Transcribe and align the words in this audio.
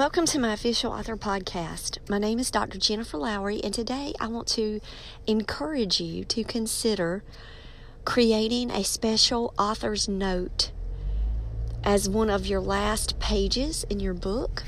Welcome 0.00 0.24
to 0.28 0.38
my 0.38 0.54
official 0.54 0.92
author 0.92 1.14
podcast. 1.14 1.98
My 2.08 2.16
name 2.16 2.38
is 2.38 2.50
Dr. 2.50 2.78
Jennifer 2.78 3.18
Lowry, 3.18 3.62
and 3.62 3.74
today 3.74 4.14
I 4.18 4.28
want 4.28 4.48
to 4.48 4.80
encourage 5.26 6.00
you 6.00 6.24
to 6.24 6.42
consider 6.42 7.22
creating 8.06 8.70
a 8.70 8.82
special 8.82 9.52
author's 9.58 10.08
note 10.08 10.70
as 11.84 12.08
one 12.08 12.30
of 12.30 12.46
your 12.46 12.62
last 12.62 13.18
pages 13.18 13.84
in 13.90 14.00
your 14.00 14.14
book. 14.14 14.62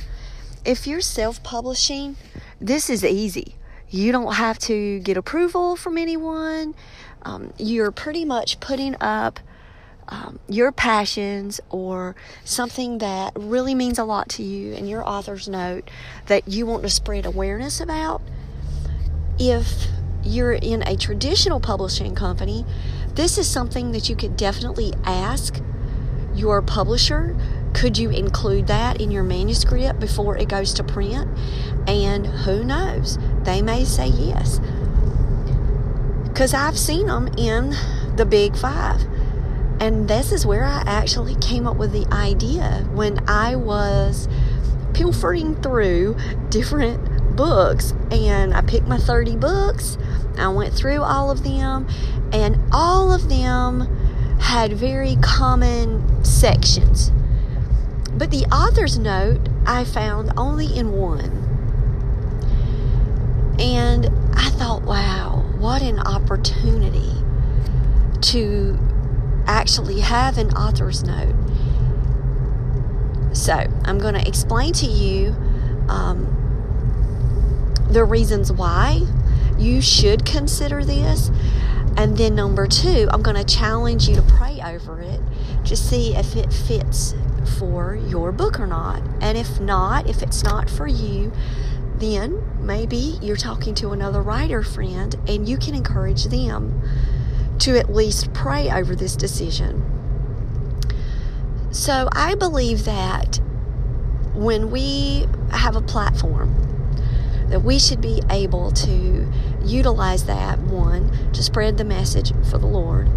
If 0.67 0.87
you're 0.87 1.01
self 1.01 1.43
publishing, 1.43 2.17
this 2.61 2.91
is 2.91 3.03
easy. 3.03 3.57
You 3.89 4.13
don't 4.13 4.35
have 4.35 4.59
to 4.59 5.01
get 5.01 5.17
approval 5.17 5.77
from 5.77 5.97
anyone. 5.97 6.75
Um, 7.23 7.55
you're 7.57 7.91
pretty 7.91 8.27
much 8.27 8.61
putting 8.61 8.97
up 9.01 9.41
um, 10.13 10.39
your 10.47 10.71
passions 10.73 11.59
or 11.71 12.15
something 12.45 12.99
that 12.99 13.33
really 13.35 13.75
means 13.75 13.99
a 13.99 14.05
lot 14.05 14.29
to 14.29 14.43
you 14.43 14.75
and 14.75 14.87
your 14.89 15.03
author's 15.09 15.49
note 15.49 15.91
that 16.27 16.47
you 16.47 16.67
want 16.67 16.83
to 16.83 16.91
spread 16.91 17.25
awareness 17.25 17.81
about. 17.81 18.21
If 19.39 19.87
you're 20.23 20.53
in 20.53 20.83
a 20.83 20.97
traditional 20.97 21.61
publishing 21.61 22.15
company, 22.15 22.67
this 23.15 23.39
is 23.39 23.49
something 23.49 23.93
that 23.93 24.11
you 24.11 24.15
could 24.15 24.37
definitely 24.37 24.93
ask 25.05 25.61
your 26.35 26.61
publisher 26.61 27.35
could 27.73 27.97
you 27.97 28.11
include 28.11 28.67
that 28.67 29.01
in 29.01 29.11
your 29.11 29.23
manuscript 29.23 29.99
before 29.99 30.37
it 30.37 30.47
goes 30.47 30.75
to 30.75 30.85
print? 30.85 31.27
And 31.89 32.27
who 32.27 32.65
knows? 32.65 33.19
They 33.45 33.63
may 33.63 33.87
say 33.87 34.09
yes. 34.09 34.61
Because 36.25 36.53
I've 36.53 36.79
seen 36.79 37.07
them 37.07 37.29
in 37.39 37.75
the 38.17 38.27
big 38.27 38.57
five. 38.57 39.01
And 39.83 40.07
this 40.07 40.31
is 40.31 40.47
where 40.47 40.63
I 40.63 40.85
actually 40.87 41.35
came 41.35 41.67
up 41.67 41.77
with 41.77 41.91
the 41.91 42.07
idea 42.15 42.87
when 42.93 43.19
I 43.29 43.57
was 43.57 44.29
pilfering 44.95 45.61
through 45.61 46.15
different 46.51 47.35
books 47.35 47.93
and 48.13 48.55
I 48.55 48.61
picked 48.61 48.87
my 48.87 48.97
30 48.97 49.35
books. 49.39 49.99
I 50.39 50.47
went 50.47 50.73
through 50.73 51.03
all 51.03 51.33
of 51.33 51.43
them 51.43 51.89
and 52.33 52.63
all 52.71 53.13
of 53.13 53.29
them 53.29 54.39
had 54.39 54.73
very 54.73 55.17
common 55.21 56.25
sections. 56.25 57.11
But 58.13 58.31
the 58.31 58.45
author's 58.55 59.01
note 59.01 59.41
I 59.67 59.83
found 59.83 60.33
only 60.37 60.67
in 60.67 60.93
one. 60.93 61.41
And 63.59 64.07
I 64.37 64.49
thought, 64.51 64.83
wow, 64.83 65.45
what 65.59 65.83
an 65.83 65.99
opportunity 65.99 67.17
to 68.21 68.79
actually 69.47 70.01
have 70.01 70.39
an 70.39 70.51
author's 70.53 71.03
note. 71.03 71.35
So, 73.33 73.55
I'm 73.85 73.99
going 73.99 74.15
to 74.15 74.27
explain 74.27 74.73
to 74.75 74.87
you 74.87 75.35
um, 75.89 76.27
the 77.89 78.05
reasons 78.05 78.53
why 78.53 79.07
you 79.59 79.81
should 79.81 80.25
consider 80.25 80.85
this. 80.85 81.31
And 81.97 82.17
then, 82.17 82.35
number 82.35 82.67
two, 82.67 83.09
I'm 83.11 83.23
going 83.23 83.37
to 83.37 83.45
challenge 83.45 84.09
you 84.09 84.17
to 84.17 84.23
pray 84.23 84.61
over 84.65 85.01
it 85.01 85.21
to 85.65 85.77
see 85.77 86.15
if 86.15 86.37
it 86.37 86.53
fits 86.53 87.15
for 87.59 87.95
your 87.95 88.33
book 88.33 88.59
or 88.59 88.67
not. 88.67 89.03
And 89.21 89.37
if 89.37 89.61
not, 89.61 90.09
if 90.09 90.23
it's 90.23 90.43
not 90.43 90.71
for 90.71 90.87
you, 90.87 91.33
then 91.97 92.43
maybe 92.61 93.19
you're 93.23 93.37
talking 93.37 93.75
to 93.77 93.91
another 93.91 94.23
writer 94.23 94.63
friend 94.63 95.15
and 95.29 95.49
you 95.49 95.57
can 95.57 95.75
encourage 95.75 96.25
them 96.25 96.83
to 97.63 97.79
at 97.79 97.95
least 97.95 98.33
pray 98.33 98.69
over 98.71 98.97
this 98.97 99.15
decision. 99.15 99.89
So 101.71 102.09
I 102.11 102.35
believe 102.35 102.85
that 102.87 103.41
when 104.35 104.73
we 104.73 105.29
have 105.53 105.77
a 105.77 105.81
platform, 105.81 106.57
that 107.51 107.61
we 107.61 107.79
should 107.79 108.01
be 108.01 108.21
able 108.31 108.73
to 108.73 109.33
utilize 109.65 110.25
that 110.25 110.59
one 110.59 111.33
to 111.33 111.43
spread 111.43 111.79
the 111.79 111.85
message 111.85 112.33
for 112.51 112.59
the 112.59 112.67
Lord. 112.67 113.09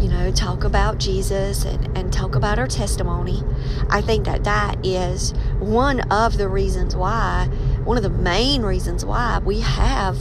You 0.00 0.08
know, 0.08 0.32
talk 0.32 0.64
about 0.64 0.96
Jesus 0.96 1.66
and, 1.66 1.96
and 1.96 2.10
talk 2.10 2.34
about 2.34 2.58
our 2.58 2.66
testimony. 2.66 3.42
I 3.90 4.00
think 4.00 4.24
that 4.24 4.44
that 4.44 4.78
is 4.82 5.32
one 5.58 6.00
of 6.10 6.38
the 6.38 6.48
reasons 6.48 6.96
why, 6.96 7.50
one 7.84 7.98
of 7.98 8.02
the 8.02 8.08
main 8.08 8.62
reasons 8.62 9.04
why 9.04 9.40
we 9.44 9.60
have 9.60 10.18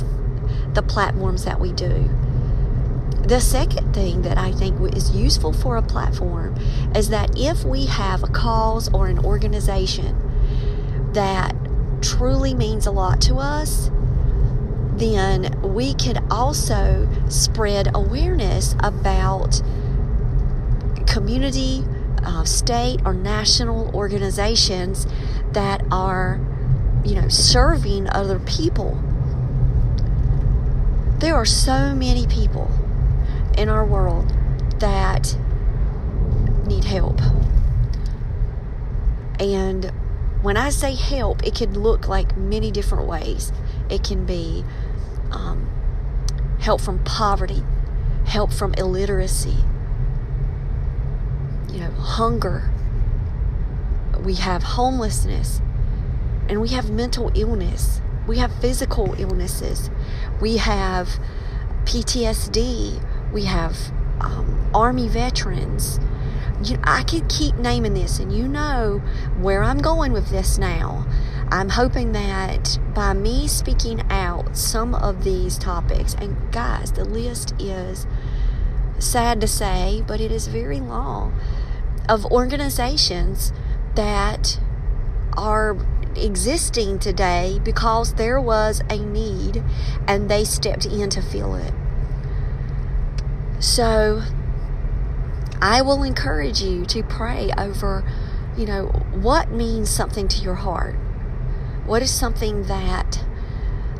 the 0.74 0.84
platforms 0.84 1.46
that 1.46 1.62
we 1.62 1.72
do. 1.72 2.10
The 3.24 3.40
second 3.40 3.94
thing 3.94 4.24
that 4.24 4.38
I 4.38 4.52
think 4.52 4.94
is 4.94 5.16
useful 5.16 5.54
for 5.54 5.78
a 5.78 5.82
platform 5.82 6.58
is 6.94 7.08
that 7.10 7.40
if 7.40 7.64
we 7.64 7.86
have 7.86 8.22
a 8.22 8.28
cause 8.28 8.94
or 8.94 9.08
an 9.08 9.18
organization 9.20 11.12
that 11.14 11.56
truly 12.02 12.54
means 12.54 12.86
a 12.86 12.92
lot 12.92 13.22
to 13.22 13.36
us, 13.36 13.90
then 14.98 15.62
we 15.62 15.94
could 15.94 16.20
also 16.30 17.08
spread 17.30 17.96
awareness 17.96 18.76
about 18.80 19.62
community, 21.08 21.86
uh, 22.26 22.44
state, 22.44 23.00
or 23.06 23.14
national 23.14 23.90
organizations 23.96 25.08
that 25.54 25.82
are, 25.92 26.42
you 27.06 27.16
know, 27.16 27.30
serving 27.30 28.10
other 28.10 28.40
people. 28.40 29.02
There 31.20 31.36
are 31.36 31.46
so 31.46 31.96
many 31.96 32.28
people 32.28 32.70
in 33.58 33.70
our 33.70 33.86
world 33.86 34.34
that 34.80 35.36
need 36.66 36.84
help. 36.84 37.20
And 39.40 39.92
when 40.42 40.58
I 40.58 40.70
say 40.70 40.96
help, 40.96 41.44
it 41.44 41.56
can 41.56 41.80
look 41.80 42.08
like 42.08 42.36
many 42.38 42.72
different 42.72 43.08
ways. 43.08 43.52
It 43.90 44.04
can 44.04 44.26
be 44.26 44.64
um, 45.32 45.70
help 46.60 46.82
from 46.82 47.04
poverty, 47.04 47.64
help 48.26 48.52
from 48.54 48.74
illiteracy, 48.76 49.56
you 51.72 51.80
know, 51.80 51.92
hunger. 51.92 52.72
We 54.20 54.36
have 54.36 54.64
homelessness, 54.64 55.62
and 56.48 56.62
we 56.62 56.70
have 56.70 56.90
mental 56.90 57.32
illness. 57.36 58.02
We 58.28 58.38
have 58.38 58.54
physical 58.62 59.16
illnesses. 59.18 59.90
We 60.40 60.58
have 60.58 61.10
PTSD 61.86 63.02
we 63.34 63.46
have 63.46 63.76
um, 64.22 64.70
Army 64.74 65.08
veterans. 65.08 66.00
You, 66.64 66.78
I 66.84 67.04
could 67.04 67.28
keep 67.28 67.56
naming 67.56 67.94
this, 67.94 68.20
and 68.20 68.32
you 68.32 68.48
know 68.48 69.02
where 69.42 69.64
I'm 69.64 69.80
going 69.80 70.14
with 70.14 70.30
this 70.30 70.58
now. 70.58 71.06
I'm 71.50 71.70
hoping 71.70 72.14
that 72.14 72.80
by 72.94 73.14
me 73.14 73.48
speaking 73.48 74.02
out 74.10 74.56
some 74.56 74.96
of 74.96 75.24
these 75.24 75.58
topics, 75.58 76.14
and 76.14 76.52
guys, 76.52 76.92
the 76.94 77.04
list 77.04 77.54
is 77.60 78.08
sad 79.00 79.42
to 79.42 79.48
say, 79.48 80.04
but 80.08 80.22
it 80.22 80.32
is 80.32 80.48
very 80.48 80.80
long, 80.80 81.38
of 82.08 82.26
organizations 82.28 83.52
that 83.96 84.60
are 85.36 85.78
existing 86.16 87.00
today 87.00 87.60
because 87.64 88.14
there 88.14 88.40
was 88.40 88.82
a 88.90 88.98
need 88.98 89.64
and 90.08 90.30
they 90.30 90.44
stepped 90.44 90.86
in 90.86 91.10
to 91.10 91.22
fill 91.22 91.56
it. 91.56 91.74
So 93.64 94.22
I 95.62 95.82
will 95.82 96.04
encourage 96.04 96.62
you 96.62 96.86
to 96.88 97.02
pray 97.02 97.50
over, 97.58 98.04
you 98.58 98.66
know, 98.66 98.88
what 99.14 99.52
means 99.52 99.90
something 99.90 100.28
to 100.28 100.42
your 100.42 100.56
heart. 100.56 100.96
What 101.86 102.02
is 102.02 102.12
something 102.12 102.64
that, 102.64 103.24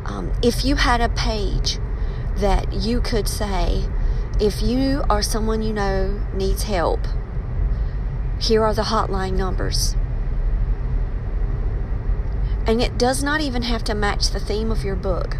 um, 0.04 0.34
if 0.42 0.66
you 0.66 0.76
had 0.76 1.00
a 1.00 1.08
page 1.08 1.78
that 2.36 2.74
you 2.74 3.00
could 3.00 3.26
say, 3.26 3.88
if 4.38 4.60
you 4.60 5.02
or 5.08 5.22
someone 5.22 5.62
you 5.62 5.72
know 5.72 6.20
needs 6.34 6.64
help, 6.64 7.00
here 8.38 8.62
are 8.62 8.74
the 8.74 8.82
hotline 8.82 9.32
numbers. 9.32 9.96
And 12.66 12.82
it 12.82 12.98
does 12.98 13.22
not 13.22 13.40
even 13.40 13.62
have 13.62 13.82
to 13.84 13.94
match 13.94 14.28
the 14.28 14.40
theme 14.40 14.70
of 14.70 14.84
your 14.84 14.94
book. 14.94 15.38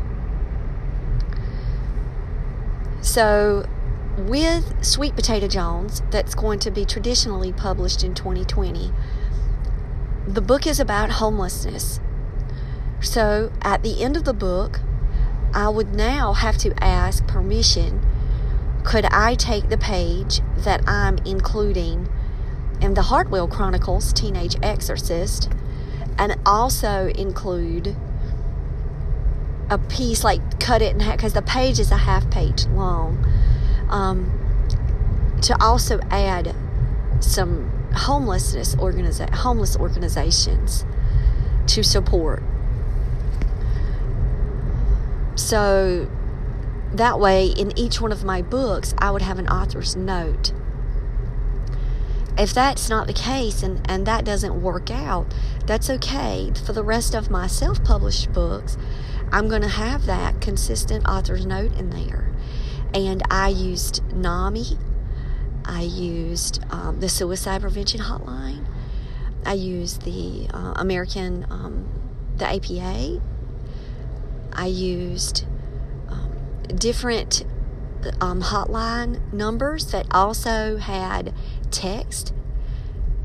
So, 3.03 3.67
with 4.19 4.85
Sweet 4.85 5.17
Potato 5.17 5.49
Jones, 5.49 6.03
that's 6.11 6.35
going 6.35 6.59
to 6.61 6.71
be 6.71 6.85
traditionally 6.85 7.53
published 7.53 8.05
in 8.05 8.15
2020, 8.15 8.93
the 10.27 10.41
book 10.41 10.67
is 10.67 10.81
about 10.81 11.11
homelessness. 11.11 12.01
So, 13.01 13.53
at 13.63 13.83
the 13.83 14.03
end 14.03 14.17
of 14.17 14.25
the 14.25 14.33
book, 14.33 14.81
I 15.53 15.69
would 15.69 15.95
now 15.95 16.33
have 16.33 16.57
to 16.59 16.73
ask 16.83 17.27
permission. 17.27 18.01
Could 18.85 19.05
I 19.07 19.35
take 19.35 19.69
the 19.69 19.79
page 19.79 20.41
that 20.59 20.83
I'm 20.89 21.19
including 21.19 22.09
in 22.81 22.95
the 22.95 23.03
Hartwell 23.03 23.49
Chronicles 23.49 24.13
Teenage 24.13 24.57
Exorcist 24.63 25.51
and 26.19 26.37
also 26.47 27.09
include 27.09 27.97
a 29.71 29.79
piece 29.79 30.23
like 30.23 30.61
cut 30.61 30.83
it 30.83 30.95
in 30.95 31.01
half 31.01 31.17
because 31.17 31.33
the 31.33 31.43
page 31.43 31.79
is 31.79 31.91
a 31.91 31.97
half 31.97 32.31
page 32.31 32.67
long 32.67 33.25
um, 33.95 35.39
to 35.41 35.57
also 35.63 36.01
add 36.11 36.55
some 37.21 37.71
homelessness 37.95 38.75
organiza- 38.75 39.31
homeless 39.31 39.77
organizations 39.77 40.85
to 41.69 41.83
support 41.83 42.43
so 45.37 46.11
that 46.93 47.19
way 47.19 47.47
in 47.47 47.77
each 47.79 48.01
one 48.01 48.11
of 48.11 48.25
my 48.25 48.43
books 48.43 48.95
i 48.99 49.11
would 49.11 49.23
have 49.23 49.39
an 49.39 49.49
author's 49.49 49.95
note 49.95 50.53
if 52.37 52.53
that's 52.53 52.89
not 52.89 53.07
the 53.07 53.13
case 53.13 53.63
and, 53.63 53.81
and 53.89 54.07
that 54.07 54.25
doesn't 54.25 54.61
work 54.61 54.91
out, 54.91 55.33
that's 55.67 55.89
okay. 55.89 56.51
For 56.67 56.73
the 56.73 56.83
rest 56.83 57.15
of 57.15 57.31
my 57.31 57.47
self 57.47 57.85
published 57.85 58.33
books, 58.33 58.77
I'm 59.31 59.49
going 59.49 59.63
to 59.63 59.69
have 59.69 60.07
that 60.07 60.41
consistent 60.41 61.07
author's 61.07 61.47
note 61.47 61.77
in 61.79 61.91
there. 61.91 62.34
And 62.95 63.23
I 63.29 63.49
used 63.49 64.05
NAMI, 64.13 64.79
I 65.65 65.83
used 65.83 66.65
um, 66.71 67.01
the 67.01 67.09
Suicide 67.09 67.61
Prevention 67.61 68.01
Hotline, 68.01 68.65
I 69.45 69.55
used 69.55 70.03
the 70.03 70.49
uh, 70.55 70.75
American, 70.77 71.45
um, 71.51 71.89
the 72.37 72.47
APA, 72.47 73.21
I 74.53 74.67
used 74.67 75.45
um, 76.09 76.33
different 76.77 77.45
um, 78.21 78.43
hotline 78.43 79.33
numbers 79.33 79.91
that 79.91 80.07
also 80.13 80.77
had 80.77 81.35
text 81.71 82.33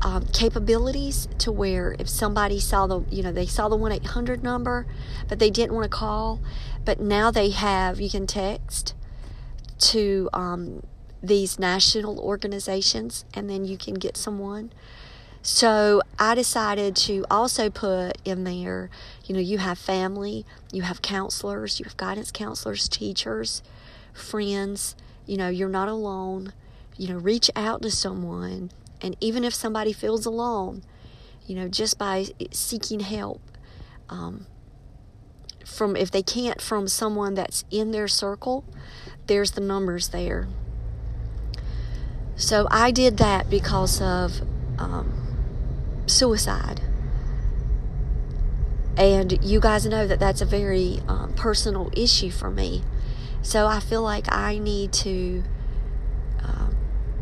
um, 0.02 0.26
capabilities 0.32 1.28
to 1.38 1.52
where 1.52 1.94
if 1.98 2.08
somebody 2.08 2.58
saw 2.58 2.86
the 2.86 3.04
you 3.10 3.22
know 3.22 3.32
they 3.32 3.46
saw 3.46 3.68
the 3.68 3.76
1-800 3.76 4.42
number 4.42 4.86
but 5.28 5.38
they 5.38 5.50
didn't 5.50 5.74
want 5.74 5.84
to 5.84 5.90
call 5.90 6.40
but 6.84 7.00
now 7.00 7.30
they 7.30 7.50
have 7.50 8.00
you 8.00 8.08
can 8.08 8.26
text 8.26 8.94
to 9.80 10.28
um, 10.32 10.82
these 11.22 11.58
national 11.58 12.18
organizations 12.20 13.24
and 13.34 13.48
then 13.48 13.64
you 13.64 13.76
can 13.76 13.94
get 13.94 14.16
someone 14.16 14.72
so 15.42 16.02
i 16.18 16.34
decided 16.34 16.94
to 16.94 17.24
also 17.30 17.70
put 17.70 18.16
in 18.24 18.44
there 18.44 18.90
you 19.24 19.34
know 19.34 19.40
you 19.40 19.58
have 19.58 19.78
family 19.78 20.44
you 20.72 20.82
have 20.82 21.00
counselors 21.02 21.78
you 21.78 21.84
have 21.84 21.96
guidance 21.96 22.30
counselors 22.30 22.88
teachers 22.88 23.62
friends 24.12 24.94
you 25.26 25.36
know 25.36 25.48
you're 25.48 25.68
not 25.68 25.88
alone 25.88 26.52
you 27.00 27.08
know, 27.08 27.16
reach 27.16 27.50
out 27.56 27.80
to 27.80 27.90
someone. 27.90 28.70
And 29.00 29.16
even 29.22 29.42
if 29.42 29.54
somebody 29.54 29.90
feels 29.94 30.26
alone, 30.26 30.82
you 31.46 31.54
know, 31.54 31.66
just 31.66 31.96
by 31.96 32.26
seeking 32.50 33.00
help 33.00 33.40
um, 34.10 34.46
from, 35.64 35.96
if 35.96 36.10
they 36.10 36.22
can't 36.22 36.60
from 36.60 36.88
someone 36.88 37.32
that's 37.32 37.64
in 37.70 37.92
their 37.92 38.06
circle, 38.06 38.66
there's 39.30 39.52
the 39.52 39.60
numbers 39.60 40.08
there. 40.08 40.46
So 42.36 42.66
I 42.70 42.90
did 42.90 43.16
that 43.16 43.48
because 43.48 44.02
of 44.02 44.42
um, 44.78 46.04
suicide. 46.06 46.82
And 48.96 49.42
you 49.42 49.60
guys 49.60 49.86
know 49.86 50.06
that 50.06 50.20
that's 50.20 50.42
a 50.42 50.44
very 50.44 51.00
um, 51.08 51.32
personal 51.34 51.90
issue 51.96 52.30
for 52.30 52.50
me. 52.50 52.82
So 53.40 53.66
I 53.66 53.80
feel 53.80 54.02
like 54.02 54.30
I 54.30 54.58
need 54.58 54.92
to 55.04 55.42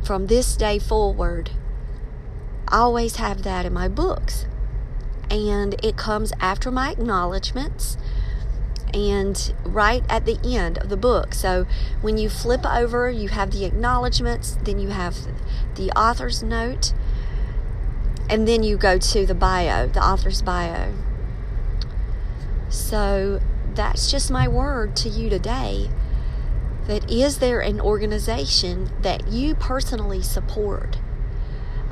from 0.08 0.26
this 0.26 0.56
day 0.56 0.78
forward, 0.78 1.50
always 2.68 3.16
have 3.16 3.42
that 3.42 3.66
in 3.66 3.74
my 3.74 3.88
books. 3.88 4.46
And 5.30 5.76
it 5.84 5.98
comes 5.98 6.32
after 6.40 6.70
my 6.70 6.92
acknowledgments 6.92 7.98
and 8.94 9.54
right 9.64 10.02
at 10.08 10.26
the 10.26 10.38
end 10.44 10.78
of 10.78 10.88
the 10.88 10.96
book. 10.96 11.34
So 11.34 11.66
when 12.00 12.18
you 12.18 12.28
flip 12.28 12.64
over, 12.64 13.10
you 13.10 13.28
have 13.28 13.50
the 13.50 13.64
acknowledgments, 13.64 14.58
then 14.62 14.78
you 14.78 14.88
have 14.88 15.16
the 15.74 15.90
author's 15.90 16.42
note, 16.42 16.92
and 18.28 18.46
then 18.46 18.62
you 18.62 18.76
go 18.76 18.98
to 18.98 19.26
the 19.26 19.34
bio, 19.34 19.86
the 19.88 20.04
author's 20.04 20.42
bio. 20.42 20.92
So 22.68 23.40
that's 23.74 24.10
just 24.10 24.30
my 24.30 24.48
word 24.48 24.96
to 24.96 25.08
you 25.08 25.30
today 25.30 25.90
that 26.88 27.08
is 27.10 27.38
there 27.38 27.60
an 27.60 27.80
organization 27.80 28.90
that 29.02 29.28
you 29.28 29.54
personally 29.54 30.22
support? 30.22 30.98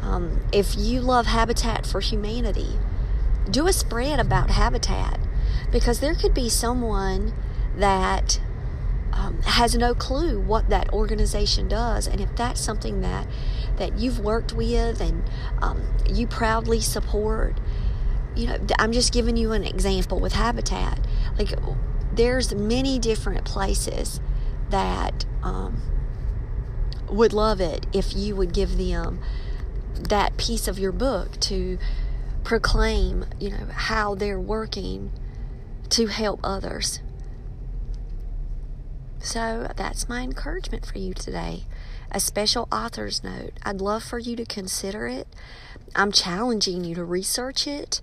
Um, 0.03 0.41
if 0.53 0.77
you 0.77 1.01
love 1.01 1.27
Habitat 1.27 1.87
for 1.87 2.01
Humanity, 2.01 2.79
do 3.51 3.67
a 3.67 3.73
spread 3.73 4.19
about 4.19 4.51
Habitat 4.51 5.21
because 5.71 6.01
there 6.01 6.15
could 6.15 6.35
be 6.35 6.49
someone 6.49 7.33
that 7.77 8.41
um, 9.13 9.41
has 9.43 9.75
no 9.75 9.95
clue 9.95 10.41
what 10.41 10.69
that 10.69 10.93
organization 10.93 11.69
does, 11.69 12.07
and 12.07 12.21
if 12.21 12.35
that's 12.37 12.61
something 12.61 13.01
that 13.01 13.27
that 13.77 13.99
you've 13.99 14.21
worked 14.21 14.53
with 14.53 15.01
and 15.01 15.23
um, 15.61 15.83
you 16.09 16.27
proudly 16.27 16.81
support, 16.81 17.59
you 18.35 18.47
know, 18.47 18.59
I'm 18.79 18.93
just 18.93 19.13
giving 19.13 19.37
you 19.37 19.53
an 19.53 19.65
example 19.65 20.19
with 20.19 20.33
Habitat. 20.33 20.99
Like, 21.39 21.53
there's 22.13 22.55
many 22.55 22.99
different 22.99 23.45
places 23.45 24.21
that 24.71 25.27
um, 25.43 25.83
would 27.09 27.33
love 27.33 27.61
it 27.61 27.87
if 27.93 28.17
you 28.17 28.35
would 28.35 28.53
give 28.53 28.79
them 28.79 29.21
that 30.09 30.37
piece 30.37 30.69
of 30.69 30.79
your 30.79 30.93
book 30.93 31.39
to 31.41 31.79
proclaim, 32.45 33.27
you 33.41 33.51
know, 33.51 33.67
how 33.73 34.15
they're 34.15 34.41
working 34.41 35.11
to 35.91 36.07
help 36.07 36.41
others. 36.43 37.01
So 39.21 39.73
that's 39.77 40.09
my 40.09 40.23
encouragement 40.23 40.87
for 40.87 40.99
you 40.99 41.13
today. 41.13 41.65
A 42.13 42.21
special 42.21 42.69
author's 42.71 43.25
note. 43.25 43.55
I'd 43.65 43.81
love 43.81 44.05
for 44.05 44.19
you 44.19 44.37
to 44.37 44.45
consider 44.45 45.07
it. 45.09 45.27
I'm 45.95 46.13
challenging 46.13 46.85
you 46.85 46.95
to 46.95 47.05
research 47.05 47.67
it 47.67 48.01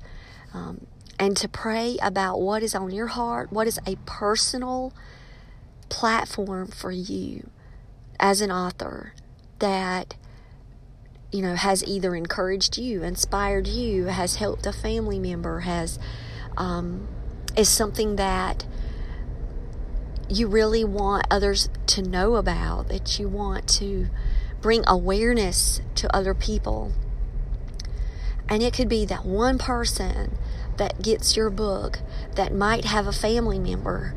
um, 0.54 0.86
and 1.18 1.38
to 1.38 1.48
pray 1.48 1.98
about 2.02 2.42
what 2.42 2.62
is 2.64 2.76
on 2.76 2.92
your 2.92 3.08
heart, 3.08 3.52
what 3.52 3.68
is 3.68 3.80
a 3.88 3.96
personal 4.06 4.94
platform 5.90 6.68
for 6.68 6.92
you 6.92 7.50
as 8.20 8.42
an 8.42 8.52
author 8.52 9.14
that 9.60 10.16
you 11.32 11.42
know 11.42 11.56
has 11.56 11.84
either 11.86 12.16
encouraged 12.16 12.78
you 12.78 13.04
inspired 13.04 13.68
you 13.68 14.06
has 14.06 14.36
helped 14.36 14.66
a 14.66 14.74
family 14.74 15.20
member 15.20 15.62
has 15.62 16.00
um, 16.58 17.08
is 17.56 17.70
something 17.70 18.16
that 18.16 18.66
you 20.30 20.48
really 20.48 20.84
want 20.84 21.26
others 21.30 21.70
to 21.86 22.02
know 22.02 22.36
about 22.36 22.90
that 22.90 23.20
you 23.20 23.28
want 23.28 23.68
to 23.68 24.08
bring 24.62 24.84
awareness 24.88 25.82
to 25.96 26.16
other 26.16 26.34
people. 26.34 26.92
And 28.50 28.64
it 28.64 28.74
could 28.74 28.90
be 28.90 29.06
that 29.06 29.26
one 29.26 29.58
person 29.58 30.38
that 30.78 31.02
gets 31.02 31.36
your 31.36 31.50
book 31.50 32.00
that 32.36 32.54
might 32.54 32.86
have 32.86 33.06
a 33.06 33.12
family 33.12 33.60
member 33.60 34.16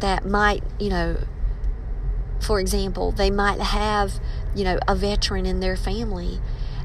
that 0.00 0.26
might, 0.26 0.62
you 0.78 0.90
know, 0.90 1.16
for 2.40 2.60
example, 2.60 3.10
they 3.10 3.30
might 3.30 3.60
have, 3.60 4.20
you 4.54 4.64
know, 4.64 4.78
a 4.86 4.94
veteran 4.94 5.46
in 5.46 5.60
their 5.60 5.76
family, 5.76 6.40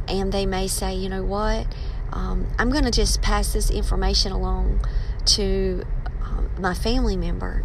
and 0.08 0.32
they 0.32 0.46
may 0.46 0.68
say, 0.68 0.96
you 0.96 1.10
know 1.10 1.24
what, 1.24 1.68
um, 2.12 2.48
I'm 2.58 2.70
going 2.70 2.86
to 2.86 2.92
just 2.92 3.22
pass 3.22 3.54
this 3.54 3.70
information 3.70 4.32
along 4.32 4.86
to 5.26 5.84
um, 6.24 6.50
my 6.58 6.74
family 6.74 7.16
member. 7.16 7.64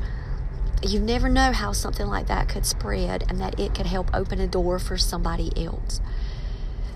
you 0.82 1.00
never 1.00 1.28
know 1.28 1.52
how 1.52 1.72
something 1.72 2.06
like 2.06 2.26
that 2.26 2.48
could 2.48 2.66
spread 2.66 3.24
and 3.28 3.40
that 3.40 3.58
it 3.58 3.74
could 3.74 3.86
help 3.86 4.10
open 4.12 4.38
a 4.40 4.46
door 4.46 4.78
for 4.78 4.98
somebody 4.98 5.50
else. 5.56 6.00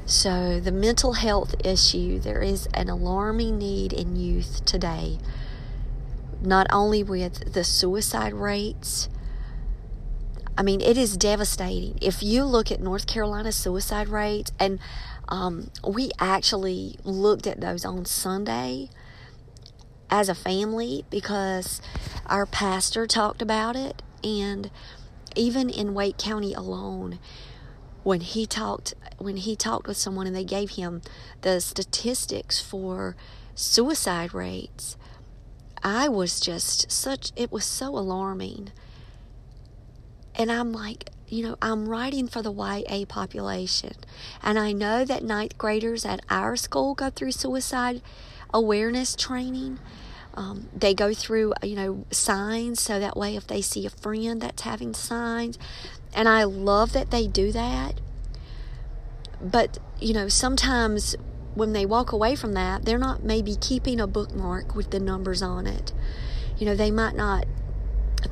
So, 0.05 0.59
the 0.59 0.73
mental 0.73 1.15
health 1.15 1.55
issue, 1.65 2.19
there 2.19 2.41
is 2.41 2.67
an 2.73 2.89
alarming 2.89 3.59
need 3.59 3.93
in 3.93 4.17
youth 4.17 4.65
today, 4.65 5.19
not 6.41 6.67
only 6.71 7.03
with 7.03 7.53
the 7.53 7.63
suicide 7.63 8.33
rates. 8.33 9.11
I 10.57 10.63
mean, 10.63 10.81
it 10.81 10.97
is 10.97 11.19
devastating. 11.19 11.99
If 12.01 12.23
you 12.23 12.45
look 12.45 12.73
at 12.73 12.81
North 12.81 13.07
Carolina's 13.07 13.57
suicide 13.57 14.09
rates, 14.09 14.51
and 14.59 14.79
um, 15.29 15.71
we 15.87 16.11
actually 16.19 16.99
looked 17.05 17.47
at 17.47 17.61
those 17.61 17.85
on 17.85 18.05
Sunday 18.05 18.91
as 20.11 20.29
a 20.29 20.35
family 20.35 21.05
because 21.11 21.81
our 22.27 22.47
pastor 22.47 23.07
talked 23.07 23.43
about 23.43 23.77
it, 23.77 24.03
and 24.25 24.71
even 25.37 25.69
in 25.69 25.95
Wake 25.95 26.19
County 26.19 26.55
alone, 26.55 27.19
when 28.03 28.21
he 28.21 28.47
talked 28.47 28.95
when 29.19 29.37
he 29.37 29.57
talked 29.57 29.87
with 29.87 29.97
someone 29.97 30.27
and 30.27 30.35
they 30.35 30.45
gave 30.45 30.71
him 30.71 31.03
the 31.43 31.61
statistics 31.61 32.61
for 32.61 33.17
suicide 33.55 34.33
rates, 34.33 34.97
I 35.83 36.09
was 36.09 36.41
just 36.41 36.91
such, 36.91 37.33
it 37.37 37.51
was 37.51 37.65
so 37.65 37.97
alarming. 37.97 38.71
And 40.35 40.53
I'm 40.53 40.73
like, 40.73 41.11
you 41.29 41.47
know, 41.47 41.57
I'm 41.61 41.89
writing 41.89 42.29
for 42.29 42.43
the 42.43 42.53
YA 42.53 43.05
population. 43.07 43.95
And 44.43 44.59
I 44.59 44.73
know 44.73 45.05
that 45.05 45.23
ninth 45.23 45.59
graders 45.59 46.05
at 46.05 46.21
our 46.31 46.57
school 46.57 46.95
go 46.95 47.11
through 47.11 47.33
suicide 47.33 48.01
awareness 48.53 49.15
training. 49.15 49.79
Um, 50.35 50.69
they 50.75 50.95
go 50.95 51.13
through, 51.13 51.55
you 51.63 51.75
know, 51.75 52.05
signs 52.11 52.81
so 52.81 53.01
that 53.01 53.17
way 53.17 53.37
if 53.37 53.47
they 53.47 53.61
see 53.61 53.85
a 53.87 53.91
friend 53.91 54.41
that's 54.41 54.63
having 54.63 54.95
signs. 54.95 55.59
And 56.15 56.29
I 56.29 56.45
love 56.45 56.93
that 56.93 57.11
they 57.11 57.27
do 57.27 57.53
that. 57.53 58.01
But, 59.41 59.79
you 60.01 60.15
know, 60.15 60.29
sometimes 60.29 61.17
when 61.55 61.73
they 61.73 61.85
walk 61.85 62.13
away 62.13 62.37
from 62.37 62.53
that, 62.53 62.85
they're 62.85 62.99
not 62.99 63.25
maybe 63.25 63.57
keeping 63.61 64.01
a 64.01 64.07
bookmark 64.07 64.75
with 64.75 64.91
the 64.91 65.01
numbers 65.01 65.43
on 65.43 65.67
it. 65.67 65.93
You 66.57 66.67
know, 66.67 66.75
they 66.75 66.91
might 66.91 67.15
not 67.15 67.45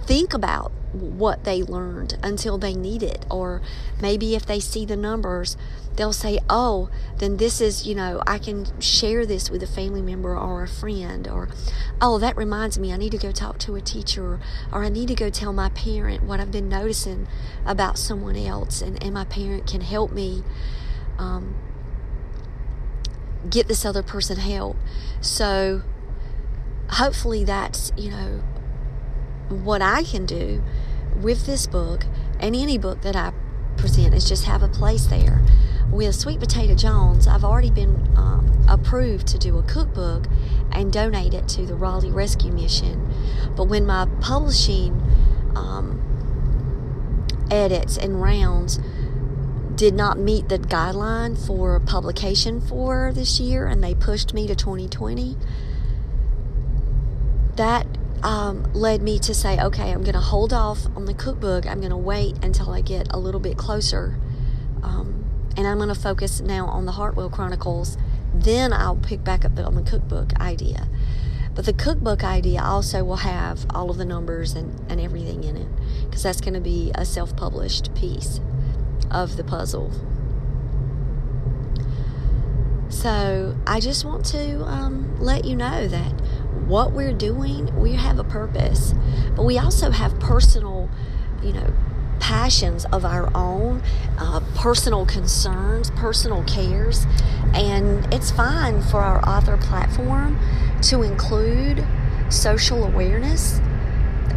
think 0.07 0.33
about 0.33 0.73
what 1.01 1.45
they 1.45 1.63
learned 1.63 2.19
until 2.23 2.59
they 2.59 2.75
need 2.75 3.03
it. 3.03 3.25
Or 3.31 3.63
maybe 4.01 4.35
if 4.35 4.47
they 4.47 4.61
see 4.61 4.85
the 4.85 4.97
numbers, 4.97 5.57
they'll 5.97 6.13
say, 6.13 6.39
oh, 6.51 6.91
then 7.19 7.37
this 7.39 7.61
is, 7.61 7.87
you 7.87 7.95
know, 7.95 8.23
I 8.27 8.39
can 8.39 8.67
share 8.81 9.25
this 9.25 9.51
with 9.51 9.63
a 9.63 9.67
family 9.67 10.03
member 10.03 10.37
or 10.37 10.63
a 10.63 10.69
friend. 10.69 11.27
Or, 11.29 11.49
oh, 12.01 12.19
that 12.19 12.37
reminds 12.37 12.79
me, 12.79 12.93
I 12.93 12.97
need 12.97 13.13
to 13.13 13.19
go 13.19 13.33
talk 13.33 13.59
to 13.61 13.77
a 13.77 13.81
teacher. 13.81 14.41
Or 14.73 14.85
I 14.85 14.89
need 14.89 15.09
to 15.09 15.15
go 15.15 15.31
tell 15.31 15.53
my 15.53 15.69
parent 15.71 16.23
what 16.23 16.41
I've 16.41 16.53
been 16.53 16.69
noticing 16.69 17.27
about 17.65 17.99
someone 17.99 18.37
else. 18.37 18.83
And, 18.83 19.03
and 19.03 19.15
my 19.15 19.25
parent 19.25 19.67
can 19.67 19.81
help 19.81 20.13
me 20.13 20.43
um, 21.19 21.55
get 23.49 23.69
this 23.69 23.85
other 23.85 24.03
person 24.03 24.39
help. 24.39 24.77
So 25.21 25.83
hopefully 26.91 27.45
that's, 27.45 27.93
you 27.97 28.11
know, 28.11 28.43
what 29.49 29.81
I 29.81 30.03
can 30.03 30.27
do 30.27 30.63
with 31.23 31.47
this 31.47 31.67
book 31.67 32.05
and 32.41 32.55
any 32.55 32.79
book 32.79 33.03
that 33.03 33.17
I 33.17 33.33
present 33.77 34.15
is 34.15 34.29
just 34.29 34.45
have 34.45 34.63
a 34.63 34.69
place 34.69 35.07
there. 35.07 35.43
With 35.91 36.15
Sweet 36.15 36.41
Potato 36.41 36.75
Jones, 36.75 37.27
I've 37.27 37.45
already 37.45 37.71
been 37.71 38.09
um, 38.17 38.65
approved 38.69 39.27
to 39.29 39.39
do 39.39 39.57
a 39.59 39.63
cookbook 39.63 40.27
and 40.73 40.93
donate 40.93 41.35
it 41.35 41.49
to 41.49 41.65
the 41.65 41.75
Raleigh 41.75 42.11
Rescue 42.11 42.53
Mission. 42.53 43.09
But 43.57 43.65
when 43.65 43.87
my 43.87 44.07
publishing 44.21 45.01
um, 45.55 46.03
edits 47.51 47.97
and 47.97 48.21
rounds 48.21 48.81
did 49.77 49.95
not 49.95 50.19
meet 50.19 50.49
the 50.49 50.59
guideline 50.59 51.39
for 51.39 51.79
publication 51.81 52.61
for 52.61 53.13
this 53.15 53.39
year 53.39 53.67
and 53.67 53.85
they 53.85 53.95
pushed 53.95 54.33
me 54.33 54.47
to 54.47 54.55
2020 54.55 55.37
that 57.57 57.87
um, 58.23 58.73
led 58.73 59.03
me 59.03 59.19
to 59.19 59.35
say 59.35 59.61
okay 59.61 59.93
i'm 59.93 60.03
going 60.03 60.15
to 60.15 60.21
hold 60.21 60.53
off 60.53 60.87
on 60.97 61.05
the 61.05 61.15
cookbook. 61.15 61.67
I'm 61.67 61.81
going 61.81 61.91
to 61.91 61.97
wait 61.97 62.43
until 62.43 62.71
i 62.71 62.81
get 62.81 63.13
a 63.13 63.19
little 63.19 63.41
bit 63.41 63.57
closer. 63.57 64.19
Um, 64.83 65.25
and 65.57 65.67
i'm 65.67 65.79
going 65.79 65.89
to 65.89 65.95
focus 65.95 66.41
now 66.41 66.67
on 66.67 66.87
the 66.87 66.93
hartwell 66.93 67.31
chronicles. 67.31 67.97
Then 68.35 68.73
i'll 68.73 68.97
pick 68.97 69.25
back 69.25 69.45
up 69.45 69.59
on 69.59 69.75
the 69.75 69.83
cookbook 69.83 70.39
idea. 70.41 70.89
But 71.55 71.65
the 71.65 71.73
cookbook 71.73 72.23
idea 72.23 72.61
also 72.63 73.03
will 73.03 73.17
have 73.17 73.65
all 73.71 73.89
of 73.89 73.97
the 73.97 74.05
numbers 74.05 74.53
and, 74.53 74.79
and 74.91 75.01
everything 75.01 75.43
in 75.43 75.57
it 75.57 75.69
because 76.05 76.23
that's 76.23 76.43
going 76.43 76.53
to 76.53 76.61
be 76.61 76.93
a 76.95 77.07
self-published 77.07 77.95
piece 77.95 78.41
of 79.11 79.39
the 79.39 79.45
puzzle. 79.45 79.91
So 82.91 83.57
I 83.67 83.81
just 83.81 84.05
want 84.05 84.25
to 84.27 84.63
um, 84.65 85.19
let 85.19 85.45
you 85.45 85.57
know 85.57 85.89
that 85.89 86.13
what 86.67 86.93
we're 86.93 87.13
doing, 87.13 87.75
we 87.81 87.93
have 87.93 88.19
a 88.19 88.25
purpose, 88.25 88.95
but 89.35 89.45
we 89.45 89.59
also 89.59 89.91
have 89.91 90.19
personal, 90.19 90.89
you 91.43 91.53
know, 91.53 91.73
passions 92.19 92.85
of 92.87 93.05
our 93.05 93.31
own, 93.37 93.83
uh, 94.19 94.41
personal 94.57 95.07
concerns, 95.07 95.91
personal 95.93 96.43
cares, 96.45 97.07
and 97.55 98.13
it's 98.13 98.31
fine 98.31 98.83
for 98.83 99.01
our 99.01 99.27
author 99.29 99.57
platform 99.57 100.39
to 100.83 101.03
include 101.03 101.87
social 102.29 102.85
awareness, 102.85 103.59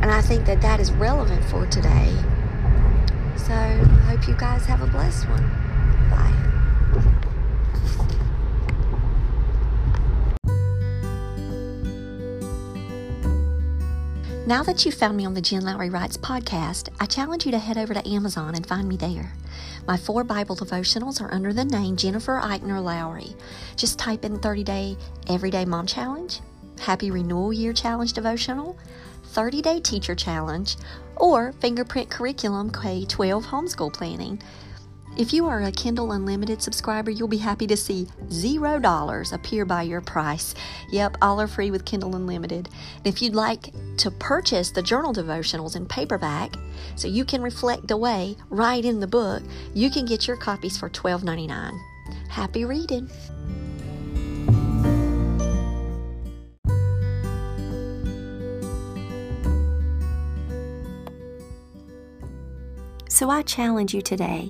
and 0.01 0.11
I 0.11 0.21
think 0.21 0.45
that 0.45 0.61
that 0.61 0.79
is 0.79 0.91
relevant 0.91 1.43
for 1.45 1.65
today. 1.65 2.13
So, 3.37 3.53
I 3.53 4.15
hope 4.15 4.27
you 4.27 4.35
guys 4.35 4.65
have 4.65 4.81
a 4.81 4.87
blessed 4.87 5.27
one. 5.29 5.58
Now 14.49 14.63
that 14.63 14.83
you've 14.83 14.95
found 14.95 15.15
me 15.15 15.27
on 15.27 15.35
the 15.35 15.43
Jen 15.43 15.61
Lowry 15.61 15.91
Writes 15.91 16.17
podcast, 16.17 16.89
I 16.99 17.05
challenge 17.05 17.45
you 17.45 17.51
to 17.51 17.59
head 17.59 17.77
over 17.77 17.93
to 17.93 18.09
Amazon 18.09 18.55
and 18.55 18.65
find 18.65 18.89
me 18.89 18.97
there. 18.97 19.31
My 19.87 19.95
four 19.95 20.23
Bible 20.23 20.55
devotionals 20.55 21.21
are 21.21 21.31
under 21.31 21.53
the 21.53 21.65
name 21.65 21.95
Jennifer 21.95 22.41
Eichner 22.41 22.83
Lowry. 22.83 23.35
Just 23.75 23.99
type 23.99 24.25
in 24.25 24.39
30 24.39 24.63
Day 24.63 24.97
Everyday 25.27 25.65
Mom 25.65 25.85
Challenge, 25.85 26.41
Happy 26.79 27.11
Renewal 27.11 27.53
Year 27.53 27.73
Challenge 27.73 28.11
Devotional, 28.11 28.75
30 29.25 29.61
Day 29.61 29.79
Teacher 29.81 30.15
Challenge, 30.15 30.77
or 31.17 31.51
Fingerprint 31.61 32.09
Curriculum 32.09 32.71
K 32.71 33.05
12 33.05 33.45
Homeschool 33.45 33.93
Planning. 33.93 34.41
If 35.19 35.33
you 35.33 35.47
are 35.47 35.63
a 35.63 35.71
Kindle 35.73 36.13
Unlimited 36.13 36.61
subscriber, 36.61 37.11
you'll 37.11 37.27
be 37.27 37.35
happy 37.35 37.67
to 37.67 37.75
see 37.75 38.07
$0 38.27 39.33
appear 39.33 39.65
by 39.65 39.81
your 39.81 39.99
price. 39.99 40.55
Yep, 40.91 41.17
all 41.21 41.41
are 41.41 41.47
free 41.47 41.71
with 41.71 41.83
Kindle 41.83 42.15
Unlimited. 42.15 42.69
And 42.95 43.05
if 43.05 43.21
you'd 43.21 43.35
like 43.35 43.73
to 43.97 44.11
purchase 44.11 44.71
the 44.71 44.81
journal 44.81 45.13
devotionals 45.13 45.75
in 45.75 45.87
paperback 45.87 46.55
so 46.95 47.09
you 47.09 47.25
can 47.25 47.41
reflect 47.41 47.91
away 47.91 48.37
right 48.49 48.85
in 48.85 49.01
the 49.01 49.07
book, 49.07 49.43
you 49.73 49.89
can 49.89 50.05
get 50.05 50.25
your 50.25 50.37
copies 50.37 50.77
for 50.77 50.89
$12.99. 50.89 51.77
Happy 52.29 52.63
reading! 52.63 53.09
So 63.09 63.29
I 63.29 63.41
challenge 63.41 63.93
you 63.93 64.01
today 64.01 64.49